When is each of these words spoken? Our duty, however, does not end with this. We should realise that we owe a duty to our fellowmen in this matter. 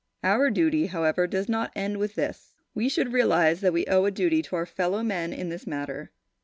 Our 0.23 0.49
duty, 0.49 0.87
however, 0.87 1.27
does 1.27 1.47
not 1.47 1.71
end 1.75 1.97
with 1.99 2.15
this. 2.15 2.53
We 2.73 2.89
should 2.89 3.13
realise 3.13 3.59
that 3.59 3.71
we 3.71 3.85
owe 3.85 4.05
a 4.05 4.09
duty 4.09 4.41
to 4.41 4.55
our 4.55 4.65
fellowmen 4.65 5.31
in 5.31 5.49
this 5.49 5.67
matter. 5.67 6.09